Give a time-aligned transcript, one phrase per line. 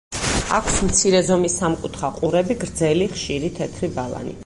[0.59, 4.39] აქვს მცირე ზომის სამკუთხა ყურები, გრძელი, ხშირი, თეთრი ბალანი.